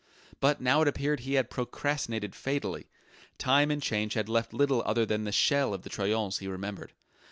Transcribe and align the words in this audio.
But 0.39 0.59
now 0.59 0.81
it 0.81 0.87
appeared 0.87 1.19
he 1.19 1.35
had 1.35 1.51
procrastinated 1.51 2.33
fatally: 2.33 2.89
Time 3.37 3.69
and 3.69 3.79
Change 3.79 4.15
had 4.15 4.27
left 4.29 4.51
little 4.51 4.81
other 4.83 5.05
than 5.05 5.25
the 5.25 5.31
shell 5.31 5.75
of 5.75 5.83
the 5.83 5.91
Troyon's 5.91 6.39
he 6.39 6.47
remembered. 6.47 6.93